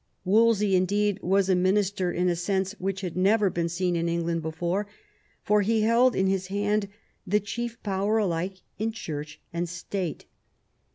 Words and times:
Wolsey, 0.25 0.75
indeed, 0.75 1.19
was 1.21 1.47
a 1.47 1.53
minister 1.53 2.11
in 2.11 2.27
a 2.27 2.35
sense 2.35 2.71
which 2.79 3.01
had 3.01 3.15
never 3.15 3.51
been 3.51 3.69
seen 3.69 3.95
in 3.95 4.09
England 4.09 4.41
before, 4.41 4.87
for 5.43 5.61
he 5.61 5.81
held 5.81 6.15
in 6.15 6.25
his 6.25 6.47
hand 6.47 6.87
the 7.27 7.39
chief 7.39 7.77
power 7.83 8.17
alike 8.17 8.63
in 8.79 8.91
Church 8.91 9.39
and 9.53 9.69
State. 9.69 10.25